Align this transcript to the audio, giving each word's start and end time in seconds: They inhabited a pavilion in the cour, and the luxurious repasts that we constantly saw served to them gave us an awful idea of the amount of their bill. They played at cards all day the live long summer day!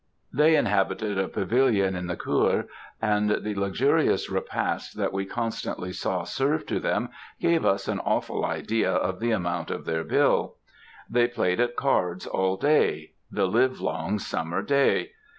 They 0.33 0.55
inhabited 0.55 1.19
a 1.19 1.27
pavilion 1.27 1.95
in 1.95 2.07
the 2.07 2.15
cour, 2.17 2.65
and 2.99 3.29
the 3.29 3.53
luxurious 3.53 4.31
repasts 4.31 4.95
that 4.95 5.13
we 5.13 5.27
constantly 5.27 5.93
saw 5.93 6.23
served 6.23 6.67
to 6.69 6.79
them 6.79 7.09
gave 7.39 7.67
us 7.67 7.87
an 7.87 7.99
awful 7.99 8.43
idea 8.43 8.91
of 8.91 9.19
the 9.19 9.29
amount 9.29 9.69
of 9.69 9.85
their 9.85 10.03
bill. 10.03 10.55
They 11.07 11.27
played 11.27 11.59
at 11.59 11.75
cards 11.75 12.25
all 12.25 12.57
day 12.57 13.11
the 13.29 13.45
live 13.45 13.79
long 13.79 14.17
summer 14.17 14.63
day! 14.63 15.11